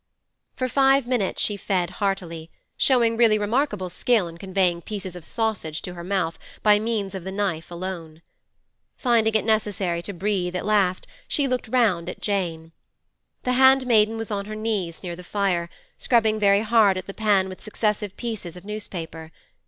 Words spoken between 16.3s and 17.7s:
very hard at the pan with